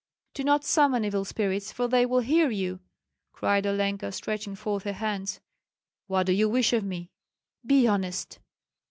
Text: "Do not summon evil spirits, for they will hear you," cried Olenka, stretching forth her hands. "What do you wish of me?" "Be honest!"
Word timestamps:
"Do 0.33 0.43
not 0.43 0.63
summon 0.65 1.05
evil 1.05 1.25
spirits, 1.25 1.71
for 1.71 1.87
they 1.87 2.07
will 2.07 2.21
hear 2.21 2.49
you," 2.49 2.79
cried 3.33 3.67
Olenka, 3.67 4.11
stretching 4.11 4.55
forth 4.55 4.81
her 4.81 4.93
hands. 4.93 5.39
"What 6.07 6.25
do 6.25 6.31
you 6.33 6.49
wish 6.49 6.73
of 6.73 6.83
me?" 6.83 7.11
"Be 7.63 7.87
honest!" 7.87 8.39